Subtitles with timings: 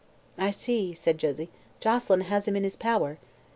[0.39, 1.49] "I see," said Josie.
[1.79, 3.19] "Joselyn has him in his power."